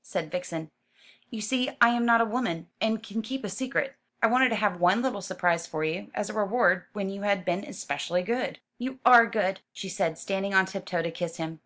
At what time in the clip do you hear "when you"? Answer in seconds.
6.94-7.20